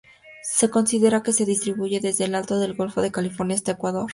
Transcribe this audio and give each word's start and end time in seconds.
Se 0.55 0.71
considera 0.71 1.21
que 1.21 1.31
se 1.31 1.45
distribuye 1.45 1.99
desde 1.99 2.23
el 2.25 2.33
este 2.33 2.55
del 2.55 2.73
Golfo 2.73 3.01
de 3.03 3.11
California 3.11 3.53
hasta 3.55 3.73
Ecuador. 3.73 4.09